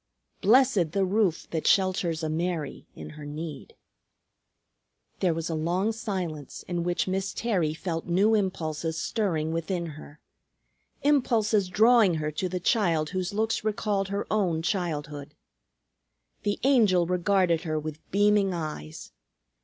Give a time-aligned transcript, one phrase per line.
[0.41, 3.75] "Blessed the roof that shelters a Mary in her need."
[5.19, 10.19] There was a long silence, in which Miss Terry felt new impulses stirring within her;
[11.03, 15.35] impulses drawing her to the child whose looks recalled her own childhood.
[16.41, 19.11] The Angel regarded her with beaming eyes.